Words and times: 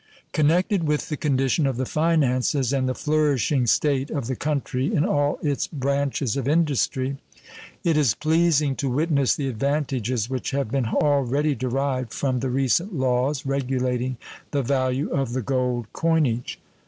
Connected 0.33 0.85
with 0.85 1.09
the 1.09 1.15
condition 1.15 1.67
of 1.67 1.77
the 1.77 1.85
finances 1.85 2.73
and 2.73 2.89
the 2.89 2.95
flourishing 2.95 3.67
state 3.67 4.09
of 4.09 4.25
the 4.25 4.35
country 4.35 4.91
in 4.95 5.05
all 5.05 5.37
its 5.43 5.67
branches 5.67 6.35
of 6.35 6.47
industry, 6.47 7.17
it 7.83 7.95
is 7.95 8.15
pleasing 8.15 8.75
to 8.77 8.89
witness 8.89 9.35
the 9.35 9.47
advantages 9.47 10.27
which 10.27 10.49
have 10.49 10.71
been 10.71 10.87
already 10.87 11.53
derived 11.53 12.13
from 12.15 12.39
the 12.39 12.49
recent 12.49 12.95
laws 12.95 13.45
regulating 13.45 14.17
the 14.49 14.63
value 14.63 15.11
of 15.11 15.33
the 15.33 15.41
gold 15.43 15.85
coinage. 15.93 16.59